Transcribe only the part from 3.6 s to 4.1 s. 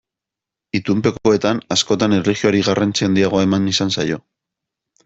izan